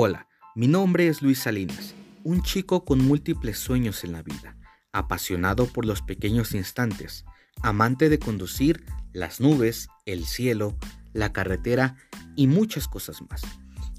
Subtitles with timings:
[0.00, 4.56] Hola, mi nombre es Luis Salinas, un chico con múltiples sueños en la vida,
[4.92, 7.24] apasionado por los pequeños instantes,
[7.62, 10.78] amante de conducir las nubes, el cielo,
[11.14, 11.96] la carretera
[12.36, 13.42] y muchas cosas más.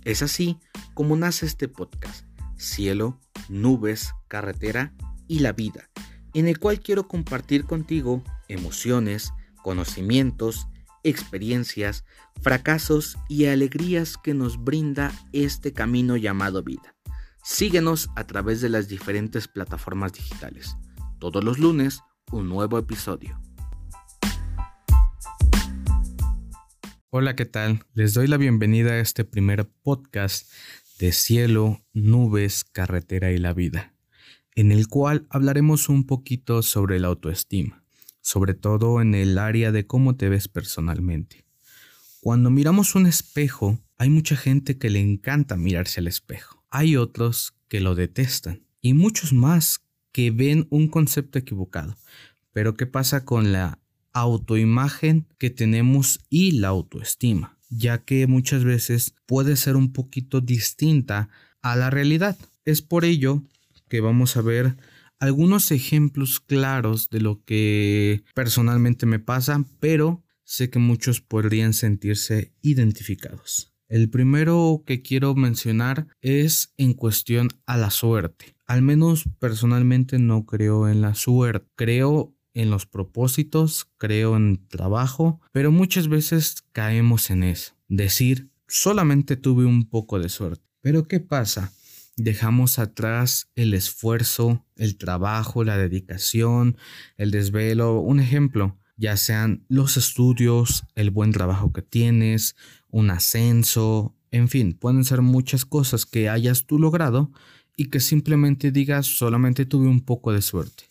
[0.05, 0.57] Es así
[0.93, 2.25] como nace este podcast,
[2.55, 3.19] Cielo,
[3.49, 4.93] Nubes, Carretera
[5.27, 5.89] y la Vida,
[6.33, 10.69] en el cual quiero compartir contigo emociones, conocimientos,
[11.03, 12.05] experiencias,
[12.41, 16.95] fracasos y alegrías que nos brinda este camino llamado vida.
[17.43, 20.75] Síguenos a través de las diferentes plataformas digitales.
[21.19, 23.41] Todos los lunes, un nuevo episodio.
[27.09, 27.85] Hola, ¿qué tal?
[27.93, 30.51] Les doy la bienvenida a este primer podcast
[30.99, 33.95] de Cielo, Nubes, Carretera y la Vida,
[34.53, 37.83] en el cual hablaremos un poquito sobre la autoestima
[38.29, 41.45] sobre todo en el área de cómo te ves personalmente.
[42.21, 46.63] Cuando miramos un espejo, hay mucha gente que le encanta mirarse al espejo.
[46.69, 51.97] Hay otros que lo detestan y muchos más que ven un concepto equivocado.
[52.53, 53.79] Pero ¿qué pasa con la
[54.13, 57.57] autoimagen que tenemos y la autoestima?
[57.71, 61.29] Ya que muchas veces puede ser un poquito distinta
[61.63, 62.37] a la realidad.
[62.63, 63.41] Es por ello
[63.87, 64.75] que vamos a ver
[65.19, 72.53] algunos ejemplos claros de lo que personalmente me pasa, pero sé que muchos podrían sentirse
[72.61, 73.73] identificados.
[73.87, 78.55] El primero que quiero mencionar es en cuestión a la suerte.
[78.67, 81.67] Al menos personalmente no creo en la suerte.
[81.75, 87.73] Creo en los propósitos, creo en trabajo, pero muchas veces caemos en eso.
[87.87, 90.63] Decir, solamente tuve un poco de suerte.
[90.81, 91.73] Pero ¿qué pasa?
[92.23, 96.77] Dejamos atrás el esfuerzo, el trabajo, la dedicación,
[97.17, 97.99] el desvelo.
[97.99, 102.55] Un ejemplo, ya sean los estudios, el buen trabajo que tienes,
[102.89, 107.31] un ascenso, en fin, pueden ser muchas cosas que hayas tú logrado
[107.75, 110.83] y que simplemente digas solamente tuve un poco de suerte.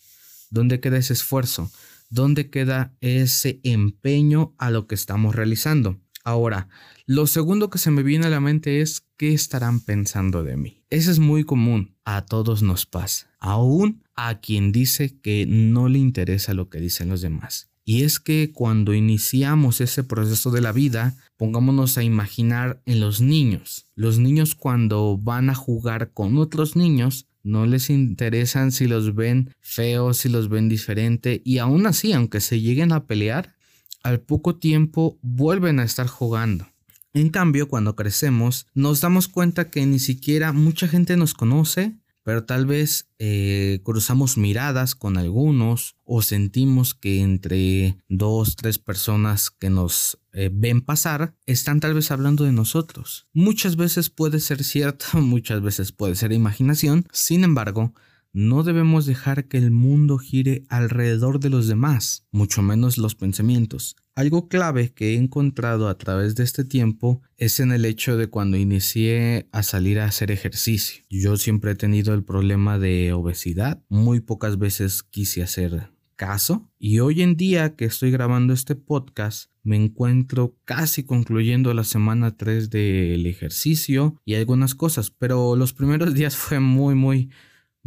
[0.49, 1.71] ¿Dónde queda ese esfuerzo?
[2.09, 5.99] ¿Dónde queda ese empeño a lo que estamos realizando?
[6.29, 6.67] Ahora,
[7.07, 10.83] lo segundo que se me viene a la mente es qué estarán pensando de mí.
[10.91, 15.97] Eso es muy común, a todos nos pasa, aún a quien dice que no le
[15.97, 17.71] interesa lo que dicen los demás.
[17.83, 23.21] Y es que cuando iniciamos ese proceso de la vida, pongámonos a imaginar en los
[23.21, 23.87] niños.
[23.95, 29.51] Los niños cuando van a jugar con otros niños, no les interesan si los ven
[29.61, 33.55] feos, si los ven diferente, y aún así, aunque se lleguen a pelear,
[34.03, 36.67] al poco tiempo vuelven a estar jugando.
[37.13, 42.43] En cambio, cuando crecemos, nos damos cuenta que ni siquiera mucha gente nos conoce, pero
[42.43, 49.71] tal vez eh, cruzamos miradas con algunos o sentimos que entre dos, tres personas que
[49.71, 53.27] nos eh, ven pasar están tal vez hablando de nosotros.
[53.33, 57.95] Muchas veces puede ser cierto, muchas veces puede ser imaginación, sin embargo,
[58.33, 63.95] no debemos dejar que el mundo gire alrededor de los demás, mucho menos los pensamientos.
[64.15, 68.27] Algo clave que he encontrado a través de este tiempo es en el hecho de
[68.27, 71.03] cuando inicié a salir a hacer ejercicio.
[71.09, 75.89] Yo siempre he tenido el problema de obesidad, muy pocas veces quise hacer
[76.19, 81.85] caso y hoy en día que estoy grabando este podcast me encuentro casi concluyendo la
[81.85, 87.29] semana 3 del ejercicio y algunas cosas, pero los primeros días fue muy muy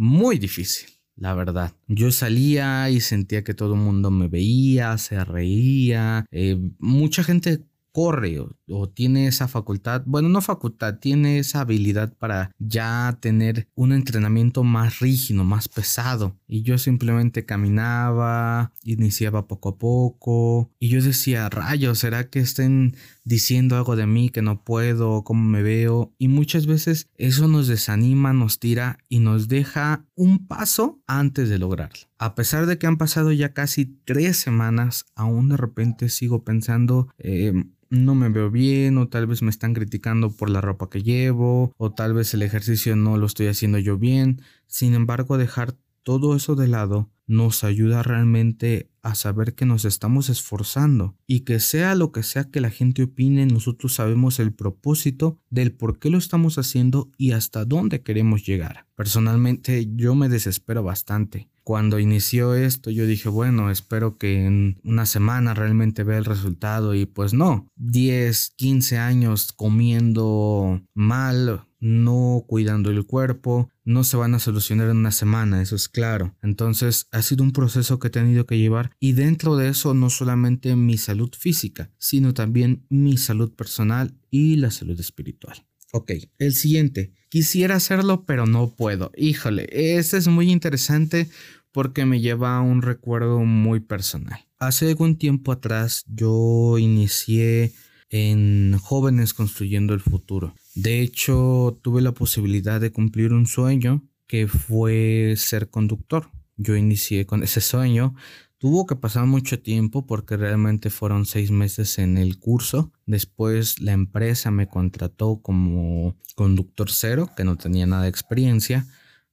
[0.03, 1.77] muy difícil, la verdad.
[1.87, 6.27] Yo salía y sentía que todo el mundo me veía, se reía.
[6.33, 7.61] Eh, mucha gente
[7.93, 13.93] corre o, tiene esa facultad, bueno, no facultad, tiene esa habilidad para ya tener un
[13.93, 16.37] entrenamiento más rígido, más pesado.
[16.49, 22.97] Y yo simplemente caminaba, iniciaba poco a poco y yo decía, rayos, ¿será que estén
[23.25, 26.15] diciendo algo de mí que no puedo, cómo me veo?
[26.19, 31.59] Y muchas veces eso nos desanima, nos tira y nos deja un paso antes de
[31.59, 32.12] lograrlo.
[32.23, 37.09] A pesar de que han pasado ya casi tres semanas, aún de repente sigo pensando,
[37.19, 37.53] eh,
[37.91, 41.75] no me veo bien o tal vez me están criticando por la ropa que llevo
[41.79, 44.41] o tal vez el ejercicio no lo estoy haciendo yo bien.
[44.69, 45.75] Sin embargo, dejar
[46.05, 51.59] todo eso de lado nos ayuda realmente a saber que nos estamos esforzando y que
[51.59, 56.09] sea lo que sea que la gente opine, nosotros sabemos el propósito del por qué
[56.09, 58.87] lo estamos haciendo y hasta dónde queremos llegar.
[58.95, 61.49] Personalmente yo me desespero bastante.
[61.65, 66.95] Cuando inició esto yo dije, bueno, espero que en una semana realmente vea el resultado
[66.95, 74.35] y pues no, 10, 15 años comiendo mal, no cuidando el cuerpo, no se van
[74.35, 76.37] a solucionar en una semana, eso es claro.
[76.43, 80.11] Entonces ha sido un proceso que he tenido que llevar y dentro de eso no
[80.11, 85.67] solamente mi salud física, sino también mi salud personal y la salud espiritual.
[85.93, 87.13] Ok, el siguiente.
[87.29, 89.13] Quisiera hacerlo, pero no puedo.
[89.15, 91.29] Híjole, este es muy interesante
[91.71, 94.41] porque me lleva a un recuerdo muy personal.
[94.59, 97.73] Hace algún tiempo atrás yo inicié
[98.09, 100.55] en Jóvenes Construyendo el Futuro.
[100.75, 106.31] De hecho, tuve la posibilidad de cumplir un sueño que fue ser conductor.
[106.57, 108.15] Yo inicié con ese sueño.
[108.63, 112.93] Tuvo que pasar mucho tiempo porque realmente fueron seis meses en el curso.
[113.07, 118.87] Después la empresa me contrató como conductor cero, que no tenía nada de experiencia.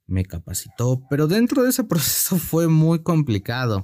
[0.08, 3.84] Me capacitó, pero dentro de ese proceso fue muy complicado.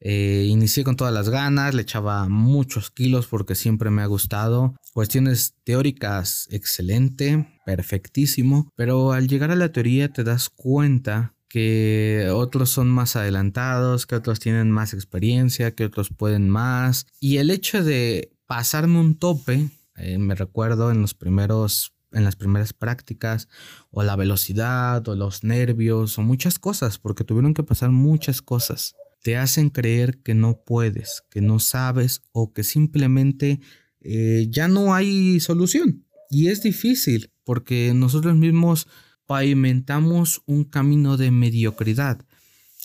[0.00, 4.74] Eh, inicié con todas las ganas, le echaba muchos kilos porque siempre me ha gustado.
[4.92, 8.72] Cuestiones teóricas, excelente, perfectísimo.
[8.74, 14.14] Pero al llegar a la teoría te das cuenta que otros son más adelantados, que
[14.14, 17.06] otros tienen más experiencia, que otros pueden más.
[17.20, 22.34] Y el hecho de pasarme un tope, eh, me recuerdo en los primeros en las
[22.34, 23.48] primeras prácticas,
[23.92, 28.96] o la velocidad, o los nervios, o muchas cosas, porque tuvieron que pasar muchas cosas
[29.22, 33.60] te hacen creer que no puedes, que no sabes o que simplemente
[34.00, 36.06] eh, ya no hay solución.
[36.30, 38.86] Y es difícil porque nosotros mismos
[39.30, 42.26] pavimentamos un camino de mediocridad.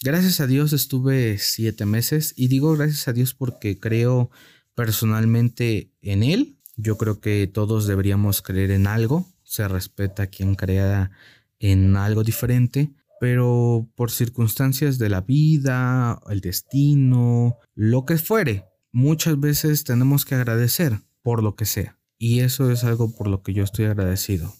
[0.03, 4.29] Gracias a Dios estuve siete meses y digo gracias a Dios porque creo
[4.75, 6.59] personalmente en Él.
[6.75, 9.25] Yo creo que todos deberíamos creer en algo.
[9.41, 11.09] Se respeta a quien crea
[11.57, 19.39] en algo diferente pero por circunstancias de la vida, el destino, lo que fuere, muchas
[19.39, 21.97] veces tenemos que agradecer por lo que sea.
[22.19, 24.53] Y eso es algo por lo que yo estoy agradecido.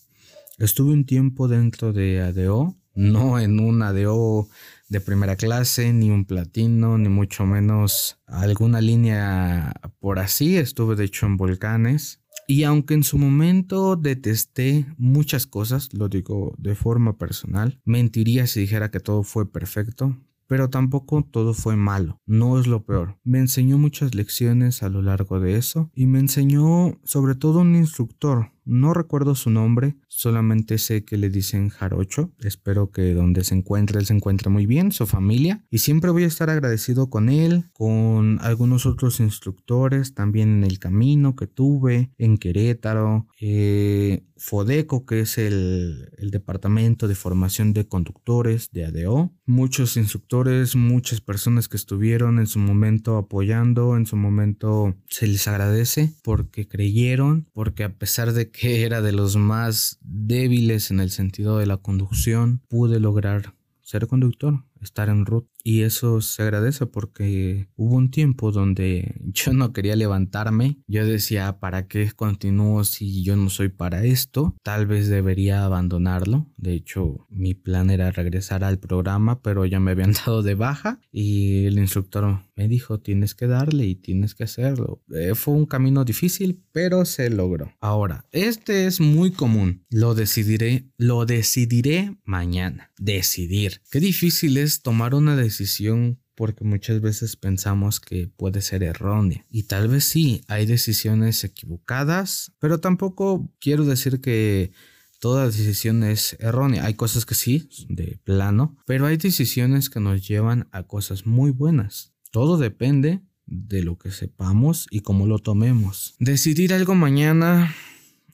[0.57, 4.47] Estuve un tiempo dentro de ADO, no en un ADO
[4.87, 10.55] de primera clase, ni un platino, ni mucho menos alguna línea por así.
[10.55, 12.21] Estuve de hecho en volcanes.
[12.47, 18.61] Y aunque en su momento detesté muchas cosas, lo digo de forma personal, mentiría si
[18.61, 20.15] dijera que todo fue perfecto,
[20.47, 23.17] pero tampoco todo fue malo, no es lo peor.
[23.23, 27.75] Me enseñó muchas lecciones a lo largo de eso y me enseñó sobre todo un
[27.75, 32.31] instructor, no recuerdo su nombre, solamente sé que le dicen Jarocho.
[32.39, 35.63] Espero que donde se encuentre él se encuentre muy bien, su familia.
[35.69, 40.79] Y siempre voy a estar agradecido con él, con algunos otros instructores, también en el
[40.79, 47.87] camino que tuve, en Querétaro, eh, Fodeco, que es el, el departamento de formación de
[47.87, 49.31] conductores de ADO.
[49.45, 55.47] Muchos instructores, muchas personas que estuvieron en su momento apoyando, en su momento se les
[55.47, 61.57] agradece porque creyeron, porque a pesar de era de los más débiles en el sentido
[61.57, 65.49] de la conducción, pude lograr ser conductor, estar en route.
[65.63, 70.77] Y eso se agradece porque hubo un tiempo donde yo no quería levantarme.
[70.87, 74.55] Yo decía, ¿para qué continúo si yo no soy para esto?
[74.63, 76.47] Tal vez debería abandonarlo.
[76.57, 80.99] De hecho, mi plan era regresar al programa, pero ya me habían dado de baja
[81.11, 85.01] y el instructor me dijo, tienes que darle y tienes que hacerlo.
[85.13, 87.73] Eh, fue un camino difícil, pero se logró.
[87.81, 89.85] Ahora, este es muy común.
[89.89, 92.91] Lo decidiré, lo decidiré mañana.
[92.97, 93.81] Decidir.
[93.91, 99.45] Qué difícil es tomar una decisión porque muchas veces pensamos que puede ser errónea.
[99.49, 104.71] Y tal vez sí, hay decisiones equivocadas, pero tampoco quiero decir que
[105.19, 106.85] toda decisión es errónea.
[106.85, 111.51] Hay cosas que sí, de plano, pero hay decisiones que nos llevan a cosas muy
[111.51, 112.13] buenas.
[112.31, 116.15] Todo depende de lo que sepamos y cómo lo tomemos.
[116.19, 117.73] Decidir algo mañana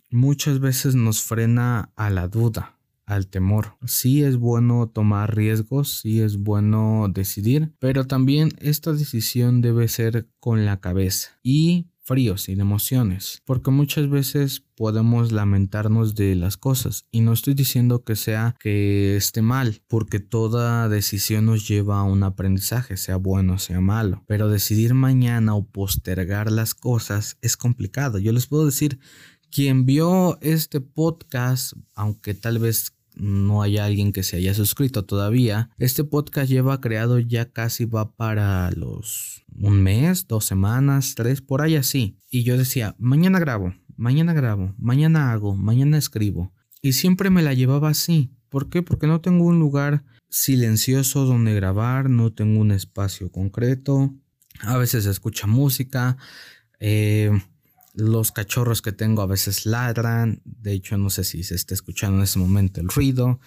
[0.10, 2.81] muchas veces nos frena a la duda
[3.12, 3.78] al temor.
[3.86, 10.30] Sí es bueno tomar riesgos, sí es bueno decidir, pero también esta decisión debe ser
[10.40, 17.06] con la cabeza y frío, sin emociones, porque muchas veces podemos lamentarnos de las cosas
[17.12, 22.04] y no estoy diciendo que sea que esté mal, porque toda decisión nos lleva a
[22.04, 27.56] un aprendizaje, sea bueno o sea malo, pero decidir mañana o postergar las cosas es
[27.56, 28.18] complicado.
[28.20, 29.00] Yo les puedo decir
[29.52, 35.70] quien vio este podcast, aunque tal vez no hay alguien que se haya suscrito todavía,
[35.78, 41.62] este podcast lleva creado ya casi va para los un mes, dos semanas, tres, por
[41.62, 42.18] ahí así.
[42.30, 46.54] Y yo decía, mañana grabo, mañana grabo, mañana hago, mañana escribo.
[46.82, 48.32] Y siempre me la llevaba así.
[48.50, 48.82] ¿Por qué?
[48.82, 54.16] Porque no tengo un lugar silencioso donde grabar, no tengo un espacio concreto.
[54.62, 56.18] A veces se escucha música.
[56.80, 57.32] Eh,
[57.94, 62.18] los cachorros que tengo a veces ladran, de hecho no sé si se está escuchando
[62.18, 63.40] en ese momento el ruido,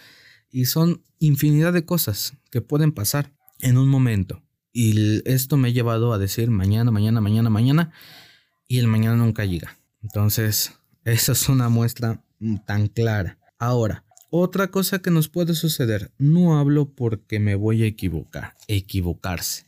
[0.50, 4.42] y son infinidad de cosas que pueden pasar en un momento.
[4.72, 7.92] Y esto me ha llevado a decir mañana, mañana, mañana, mañana,
[8.68, 9.76] y el mañana nunca llega.
[10.02, 10.72] Entonces,
[11.04, 12.22] esa es una muestra
[12.66, 13.38] tan clara.
[13.58, 19.64] Ahora, otra cosa que nos puede suceder, no hablo porque me voy a equivocar, equivocarse.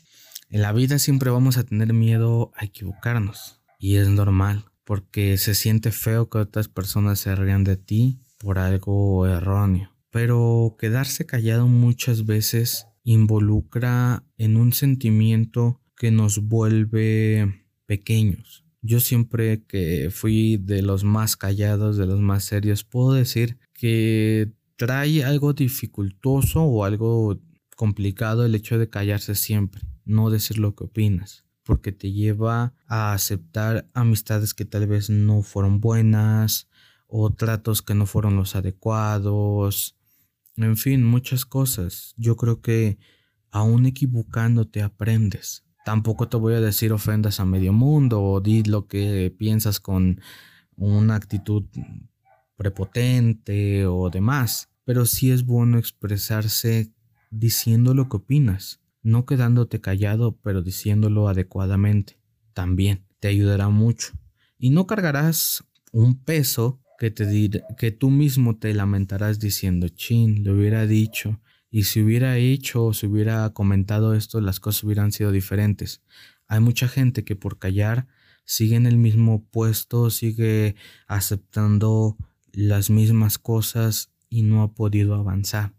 [0.50, 5.54] En la vida siempre vamos a tener miedo a equivocarnos y es normal porque se
[5.54, 9.90] siente feo que otras personas se rían de ti por algo erróneo.
[10.10, 18.64] Pero quedarse callado muchas veces involucra en un sentimiento que nos vuelve pequeños.
[18.80, 24.52] Yo siempre que fui de los más callados, de los más serios, puedo decir que
[24.76, 27.40] trae algo dificultoso o algo
[27.74, 33.12] complicado el hecho de callarse siempre, no decir lo que opinas, porque te lleva a
[33.12, 36.68] aceptar amistades que tal vez no fueron buenas
[37.08, 39.96] o tratos que no fueron los adecuados,
[40.56, 42.14] en fin, muchas cosas.
[42.16, 42.98] Yo creo que
[43.50, 45.64] aún equivocándote aprendes.
[45.84, 50.20] Tampoco te voy a decir ofendas a medio mundo o di lo que piensas con
[50.76, 51.64] una actitud
[52.56, 56.92] prepotente o demás, pero sí es bueno expresarse
[57.30, 62.18] diciendo lo que opinas, no quedándote callado, pero diciéndolo adecuadamente.
[62.54, 64.14] También te ayudará mucho
[64.58, 70.50] y no cargarás un peso que te que tú mismo te lamentarás diciendo, "Chin, le
[70.50, 75.30] hubiera dicho y si hubiera hecho o si hubiera comentado esto, las cosas hubieran sido
[75.30, 76.02] diferentes."
[76.48, 78.08] Hay mucha gente que por callar
[78.44, 80.74] sigue en el mismo puesto, sigue
[81.06, 82.16] aceptando
[82.52, 85.74] las mismas cosas y no ha podido avanzar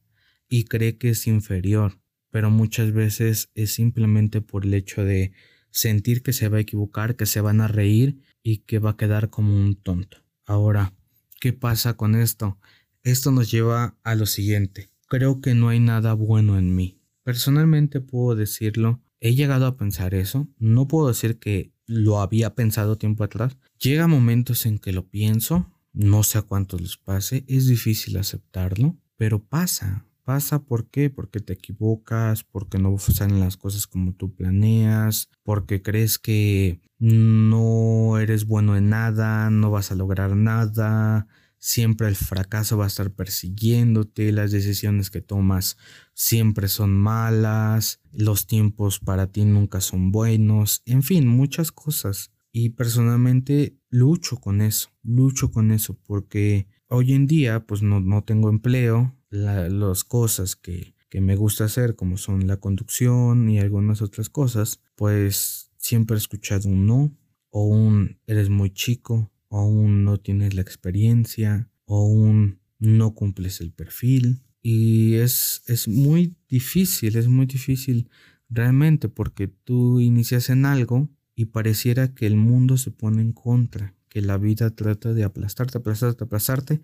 [0.48, 2.00] y cree que es inferior,
[2.38, 5.32] pero muchas veces es simplemente por el hecho de
[5.72, 8.96] sentir que se va a equivocar, que se van a reír y que va a
[8.96, 10.18] quedar como un tonto.
[10.46, 10.94] Ahora,
[11.42, 12.60] ¿qué pasa con esto?
[13.02, 14.92] Esto nos lleva a lo siguiente.
[15.08, 17.02] Creo que no hay nada bueno en mí.
[17.24, 23.00] Personalmente puedo decirlo, he llegado a pensar eso, no puedo decir que lo había pensado
[23.00, 23.58] tiempo atrás.
[23.80, 28.96] Llega momentos en que lo pienso, no sé a cuántos les pase, es difícil aceptarlo,
[29.16, 30.06] pero pasa.
[30.28, 31.10] Pasa ¿por qué?
[31.10, 38.18] Porque te equivocas, porque no salen las cosas como tú planeas, porque crees que no
[38.20, 41.28] eres bueno en nada, no vas a lograr nada,
[41.60, 45.78] siempre el fracaso va a estar persiguiéndote, las decisiones que tomas
[46.14, 52.34] siempre son malas, los tiempos para ti nunca son buenos, en fin, muchas cosas.
[52.52, 58.26] Y personalmente lucho con eso, lucho con eso porque hoy en día pues no, no
[58.26, 64.02] tengo empleo, las cosas que, que me gusta hacer como son la conducción y algunas
[64.02, 67.16] otras cosas, pues siempre he escuchado un no
[67.50, 73.62] o un eres muy chico o un no tienes la experiencia o un no cumples
[73.62, 74.42] el perfil.
[74.62, 78.10] Y es, es muy difícil, es muy difícil
[78.50, 83.96] realmente porque tú inicias en algo y pareciera que el mundo se pone en contra,
[84.10, 86.82] que la vida trata de aplastarte, aplastarte, aplastarte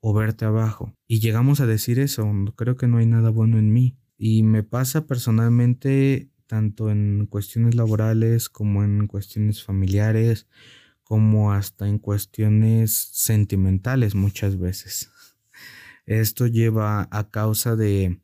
[0.00, 0.94] o verte abajo.
[1.06, 3.96] Y llegamos a decir eso, creo que no hay nada bueno en mí.
[4.18, 10.46] Y me pasa personalmente tanto en cuestiones laborales como en cuestiones familiares,
[11.02, 15.10] como hasta en cuestiones sentimentales muchas veces.
[16.06, 18.20] Esto lleva a causa de,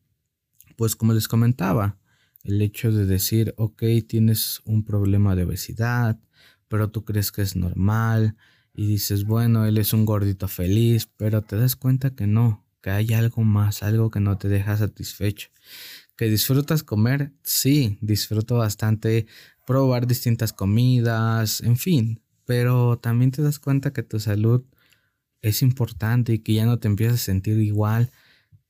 [0.77, 1.99] pues como les comentaba,
[2.45, 6.19] el hecho de decir, ok, tienes un problema de obesidad,
[6.69, 8.37] pero tú crees que es normal
[8.75, 12.91] y dices, bueno, él es un gordito feliz, pero te das cuenta que no, que
[12.91, 15.51] hay algo más, algo que no te deja satisfecho.
[16.17, 17.33] ¿Que disfrutas comer?
[17.43, 19.27] Sí, disfruto bastante
[19.67, 24.65] probar distintas comidas, en fin, pero también te das cuenta que tu salud
[25.43, 28.11] es importante y que ya no te empiezas a sentir igual,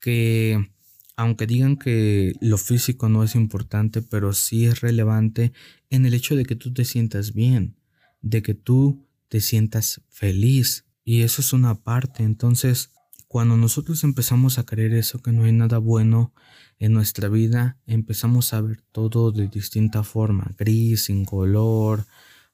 [0.01, 0.71] que
[1.17, 5.53] aunque digan que lo físico no es importante, pero sí es relevante
[5.91, 7.77] en el hecho de que tú te sientas bien,
[8.23, 10.85] de que tú te sientas feliz.
[11.05, 12.23] Y eso es una parte.
[12.23, 12.91] Entonces,
[13.29, 16.35] cuando nosotros empezamos a creer eso, que no hay nada bueno
[16.79, 22.05] en nuestra vida, empezamos a ver todo de distinta forma, gris, sin color,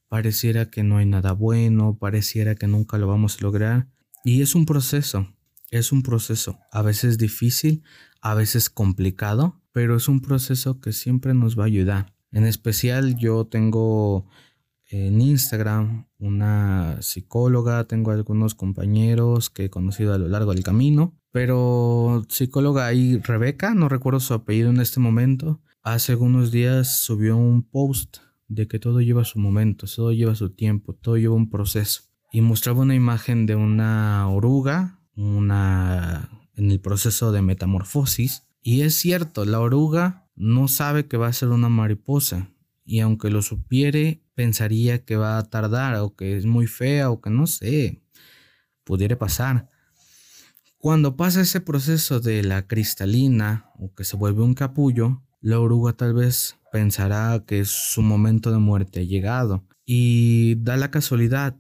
[0.07, 3.89] pareciera que no hay nada bueno, pareciera que nunca lo vamos a lograr.
[4.23, 5.35] Y es un proceso,
[5.73, 7.83] es un proceso, a veces difícil,
[8.21, 12.15] a veces complicado, pero es un proceso que siempre nos va a ayudar.
[12.31, 14.29] En especial yo tengo
[14.89, 21.17] en Instagram una psicóloga, tengo algunos compañeros que he conocido a lo largo del camino,
[21.31, 27.37] pero psicóloga ahí Rebeca, no recuerdo su apellido en este momento, hace algunos días subió
[27.37, 28.19] un post
[28.49, 32.03] de que todo lleva su momento, todo lleva su tiempo, todo lleva un proceso
[32.33, 38.47] y mostraba una imagen de una oruga, una en el proceso de metamorfosis.
[38.61, 42.51] Y es cierto, la oruga no sabe que va a ser una mariposa.
[42.91, 47.21] Y aunque lo supiere, pensaría que va a tardar o que es muy fea o
[47.21, 48.01] que no sé,
[48.83, 49.69] pudiera pasar.
[50.79, 55.93] Cuando pasa ese proceso de la cristalina o que se vuelve un capullo, la oruga
[55.93, 61.57] tal vez pensará que su momento de muerte ha llegado y da la casualidad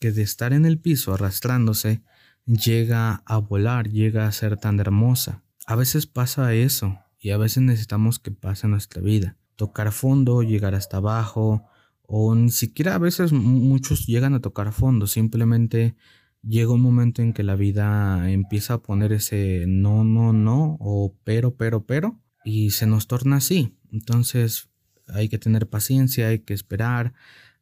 [0.00, 2.00] que de estar en el piso arrastrándose
[2.46, 5.42] llega a volar, llega a ser tan hermosa.
[5.66, 9.36] A veces pasa eso y a veces necesitamos que pase nuestra vida.
[9.56, 11.64] Tocar fondo, llegar hasta abajo
[12.06, 15.94] o ni siquiera a veces muchos llegan a tocar fondo, simplemente
[16.42, 21.14] llega un momento en que la vida empieza a poner ese no, no, no o
[21.24, 23.76] pero, pero, pero y se nos torna así.
[23.90, 24.68] Entonces
[25.08, 27.14] hay que tener paciencia, hay que esperar,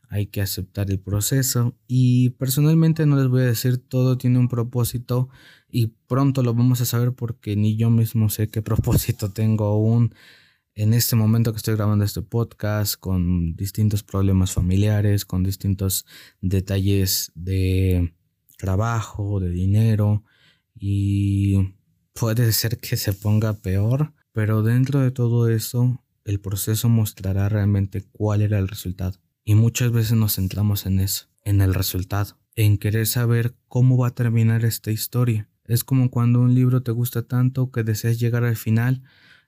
[0.09, 4.49] hay que aceptar el proceso y personalmente no les voy a decir todo tiene un
[4.49, 5.29] propósito
[5.71, 10.15] y pronto lo vamos a saber porque ni yo mismo sé qué propósito tengo aún
[10.75, 16.07] en este momento que estoy grabando este podcast con distintos problemas familiares, con distintos
[16.41, 18.15] detalles de
[18.57, 20.25] trabajo, de dinero
[20.75, 21.75] y
[22.15, 28.03] puede ser que se ponga peor, pero dentro de todo eso el proceso mostrará realmente
[28.13, 29.19] cuál era el resultado.
[29.45, 34.09] Y muchas veces nos centramos en eso, en el resultado, en querer saber cómo va
[34.09, 35.49] a terminar esta historia.
[35.67, 39.03] Es como cuando un libro te gusta tanto que deseas llegar al final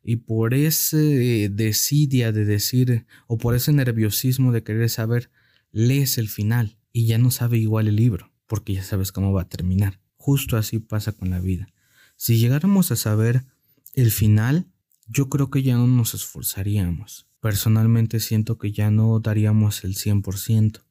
[0.05, 5.31] y por ese desidia de decir o por ese nerviosismo de querer saber,
[5.73, 9.43] lees el final y ya no sabe igual el libro, porque ya sabes cómo va
[9.43, 10.01] a terminar.
[10.17, 11.69] Justo así pasa con la vida.
[12.17, 13.45] Si llegáramos a saber
[13.95, 14.67] el final,
[15.07, 17.27] yo creo que ya no nos esforzaríamos.
[17.41, 20.83] Personalmente siento que ya no daríamos el 100%,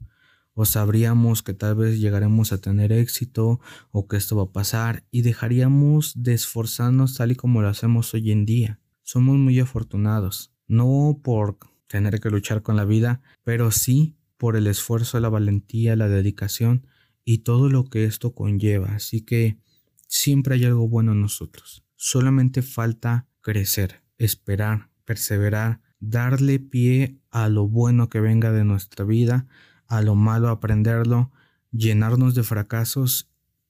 [0.56, 3.60] o sabríamos que tal vez llegaremos a tener éxito
[3.92, 8.14] o que esto va a pasar y dejaríamos de esforzarnos tal y como lo hacemos
[8.14, 8.80] hoy en día.
[9.04, 14.68] Somos muy afortunados, no por tener que luchar con la vida, pero sí por el
[14.68, 16.88] esfuerzo, la valentía, la dedicación
[17.24, 18.96] y todo lo que esto conlleva.
[18.96, 19.60] Así que
[20.08, 21.86] siempre hay algo bueno en nosotros.
[21.96, 29.48] Solamente falta crecer, esperar, perseverar darle pie a lo bueno que venga de nuestra vida,
[29.88, 31.32] a lo malo aprenderlo,
[31.72, 33.30] llenarnos de fracasos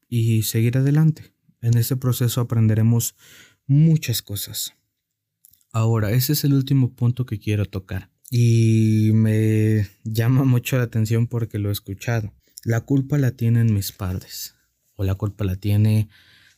[0.10, 1.34] y seguir adelante.
[1.62, 3.16] En ese proceso aprenderemos
[3.68, 4.74] muchas cosas.
[5.74, 11.28] Ahora, ese es el último punto que quiero tocar y me llama mucho la atención
[11.28, 12.32] porque lo he escuchado.
[12.64, 14.56] La culpa la tienen mis padres
[14.96, 16.10] o la culpa la tiene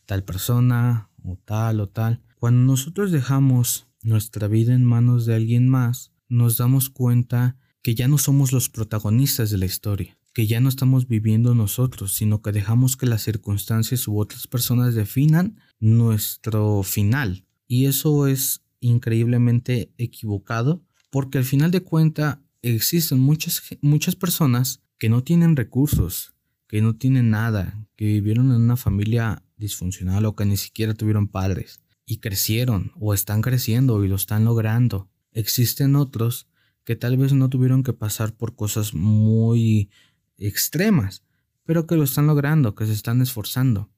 [0.05, 2.21] tal persona o tal o tal.
[2.39, 8.09] Cuando nosotros dejamos nuestra vida en manos de alguien más, nos damos cuenta que ya
[8.09, 12.51] no somos los protagonistas de la historia, que ya no estamos viviendo nosotros, sino que
[12.51, 17.45] dejamos que las circunstancias u otras personas definan nuestro final.
[17.67, 25.09] Y eso es increíblemente equivocado, porque al final de cuenta existen muchas, muchas personas que
[25.09, 26.33] no tienen recursos,
[26.67, 31.27] que no tienen nada, que vivieron en una familia disfuncional o que ni siquiera tuvieron
[31.27, 35.09] padres y crecieron o están creciendo y lo están logrando.
[35.31, 36.47] Existen otros
[36.83, 39.89] que tal vez no tuvieron que pasar por cosas muy
[40.37, 41.23] extremas,
[41.63, 43.89] pero que lo están logrando, que se están esforzando.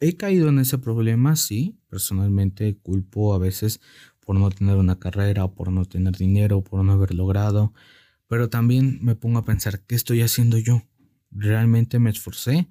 [0.00, 3.80] He caído en ese problema, sí, personalmente culpo a veces
[4.20, 7.72] por no tener una carrera, por no tener dinero, por no haber logrado,
[8.28, 10.82] pero también me pongo a pensar, ¿qué estoy haciendo yo?
[11.30, 12.68] ¿Realmente me esforcé?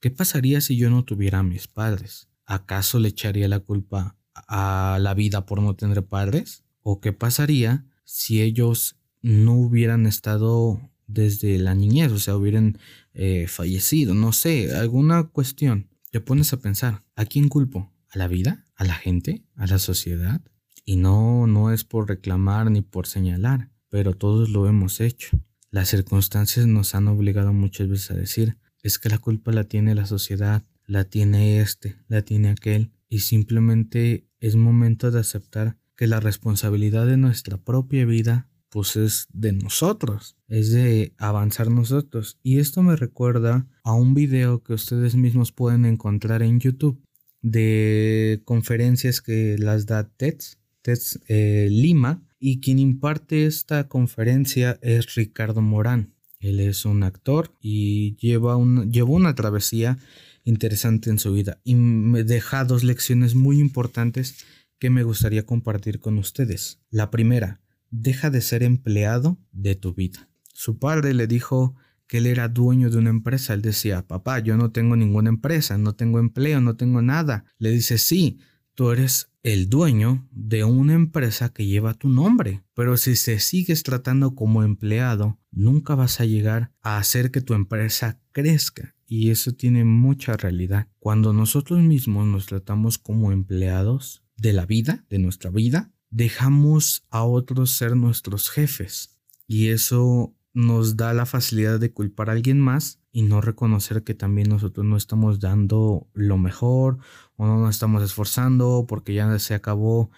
[0.00, 2.30] ¿Qué pasaría si yo no tuviera a mis padres?
[2.50, 6.64] ¿acaso le echaría la culpa a la vida por no tener padres?
[6.82, 12.78] ¿O qué pasaría si ellos no hubieran estado desde la niñez, o sea, hubieran
[13.14, 14.14] eh, fallecido?
[14.14, 15.89] No sé, alguna cuestión.
[16.10, 17.92] Te pones a pensar, ¿a quién culpo?
[18.10, 18.66] ¿A la vida?
[18.74, 19.44] ¿A la gente?
[19.54, 20.40] ¿A la sociedad?
[20.84, 25.38] Y no, no es por reclamar ni por señalar, pero todos lo hemos hecho.
[25.70, 29.94] Las circunstancias nos han obligado muchas veces a decir, es que la culpa la tiene
[29.94, 36.08] la sociedad, la tiene este, la tiene aquel, y simplemente es momento de aceptar que
[36.08, 42.38] la responsabilidad de nuestra propia vida pues es de nosotros, es de avanzar nosotros.
[42.42, 47.02] Y esto me recuerda a un video que ustedes mismos pueden encontrar en YouTube
[47.42, 55.14] de conferencias que las da TEDx, TEDx eh, Lima, y quien imparte esta conferencia es
[55.14, 56.14] Ricardo Morán.
[56.38, 59.98] Él es un actor y lleva un, llevó una travesía
[60.44, 64.44] interesante en su vida y me deja dos lecciones muy importantes
[64.78, 66.80] que me gustaría compartir con ustedes.
[66.88, 70.28] La primera, deja de ser empleado de tu vida.
[70.52, 71.74] Su padre le dijo
[72.06, 73.54] que él era dueño de una empresa.
[73.54, 77.44] Él decía, papá, yo no tengo ninguna empresa, no tengo empleo, no tengo nada.
[77.58, 78.40] Le dice, sí,
[78.74, 82.62] tú eres el dueño de una empresa que lleva tu nombre.
[82.74, 87.54] Pero si se sigues tratando como empleado, nunca vas a llegar a hacer que tu
[87.54, 88.96] empresa crezca.
[89.06, 90.88] Y eso tiene mucha realidad.
[90.98, 97.24] Cuando nosotros mismos nos tratamos como empleados de la vida, de nuestra vida, dejamos a
[97.24, 99.18] otros ser nuestros jefes.
[99.46, 104.14] Y eso nos da la facilidad de culpar a alguien más y no reconocer que
[104.14, 106.98] también nosotros no estamos dando lo mejor
[107.36, 110.10] o no nos estamos esforzando porque ya se acabó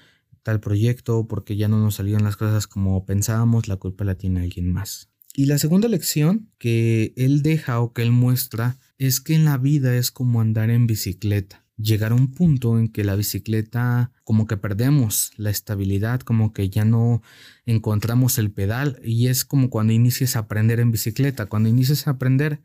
[0.42, 4.40] tal proyecto, porque ya no nos salieron las cosas como pensábamos, la culpa la tiene
[4.40, 5.10] alguien más.
[5.34, 9.56] Y la segunda lección que él deja o que él muestra es que en la
[9.56, 14.46] vida es como andar en bicicleta llegar a un punto en que la bicicleta como
[14.46, 17.22] que perdemos la estabilidad, como que ya no
[17.66, 22.12] encontramos el pedal y es como cuando inicias a aprender en bicicleta, cuando inicias a
[22.12, 22.62] aprender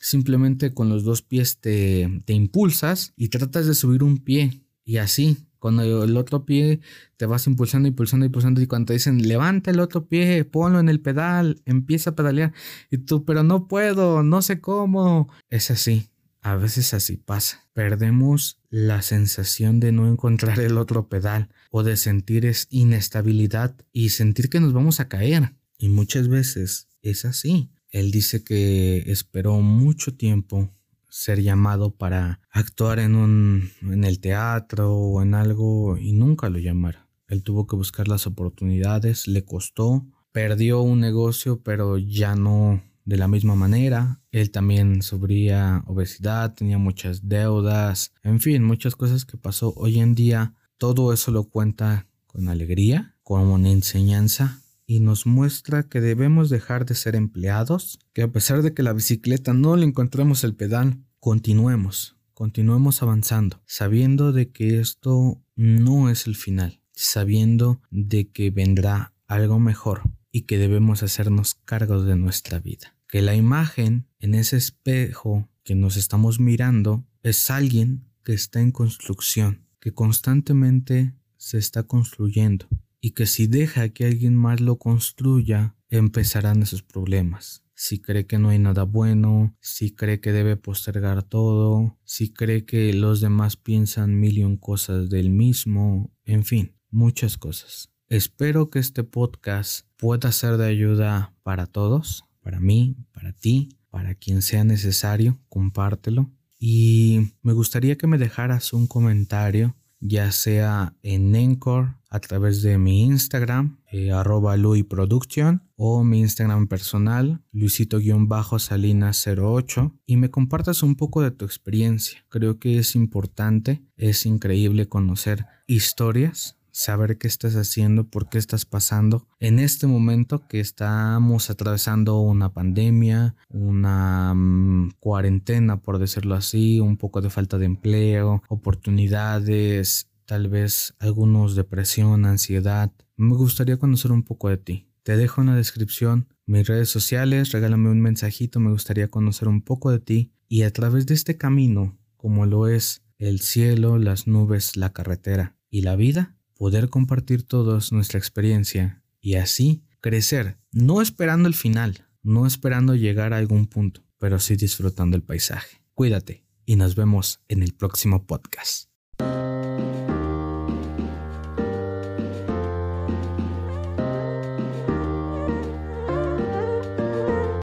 [0.00, 5.36] simplemente con los dos pies te, impulsas y tratas de subir un pie y así.
[5.58, 6.78] Cuando el otro pie
[7.16, 10.88] te vas impulsando, impulsando, impulsando, y cuando te dicen levanta el otro pie, ponlo en
[10.88, 12.52] el pedal, empieza a pedalear,
[12.92, 15.28] y tú, pero no puedo, no sé cómo.
[15.50, 16.10] Es así,
[16.42, 17.66] a veces así pasa.
[17.72, 24.10] Perdemos la sensación de no encontrar el otro pedal o de sentir es inestabilidad y
[24.10, 25.54] sentir que nos vamos a caer.
[25.78, 27.70] Y muchas veces es así.
[27.90, 30.74] Él dice que esperó mucho tiempo
[31.08, 36.58] ser llamado para actuar en un en el teatro o en algo y nunca lo
[36.58, 37.02] llamaron.
[37.28, 43.16] Él tuvo que buscar las oportunidades, le costó, perdió un negocio, pero ya no de
[43.16, 44.20] la misma manera.
[44.32, 49.72] Él también sufría obesidad, tenía muchas deudas, en fin, muchas cosas que pasó.
[49.76, 55.84] Hoy en día todo eso lo cuenta con alegría, como una enseñanza y nos muestra
[55.84, 59.86] que debemos dejar de ser empleados, que a pesar de que la bicicleta no le
[59.86, 67.80] encontremos el pedal, continuemos, continuemos avanzando, sabiendo de que esto no es el final, sabiendo
[67.90, 73.34] de que vendrá algo mejor y que debemos hacernos cargo de nuestra vida que la
[73.34, 79.92] imagen en ese espejo que nos estamos mirando es alguien que está en construcción, que
[79.92, 82.68] constantemente se está construyendo
[83.00, 87.64] y que si deja que alguien más lo construya, empezarán esos problemas.
[87.74, 92.66] Si cree que no hay nada bueno, si cree que debe postergar todo, si cree
[92.66, 97.90] que los demás piensan mil y un cosas del mismo, en fin, muchas cosas.
[98.08, 104.14] Espero que este podcast pueda ser de ayuda para todos para mí, para ti, para
[104.14, 106.30] quien sea necesario, compártelo.
[106.58, 112.78] Y me gustaría que me dejaras un comentario, ya sea en Encore, a través de
[112.78, 114.56] mi Instagram, eh, arroba
[114.88, 122.24] Production, o mi Instagram personal, luisito-salinas08, y me compartas un poco de tu experiencia.
[122.28, 128.64] Creo que es importante, es increíble conocer historias saber qué estás haciendo, por qué estás
[128.64, 136.78] pasando en este momento que estamos atravesando una pandemia, una mm, cuarentena, por decirlo así,
[136.78, 142.92] un poco de falta de empleo, oportunidades, tal vez algunos depresión, ansiedad.
[143.16, 144.88] Me gustaría conocer un poco de ti.
[145.02, 149.62] Te dejo en la descripción mis redes sociales, regálame un mensajito, me gustaría conocer un
[149.62, 154.28] poco de ti y a través de este camino, como lo es el cielo, las
[154.28, 161.00] nubes, la carretera y la vida, poder compartir todos nuestra experiencia y así crecer, no
[161.00, 165.80] esperando el final, no esperando llegar a algún punto, pero sí disfrutando el paisaje.
[165.94, 168.90] Cuídate y nos vemos en el próximo podcast.